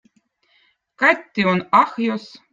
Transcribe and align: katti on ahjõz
katti 1.03 1.47
on 1.53 1.63
ahjõz 1.83 2.29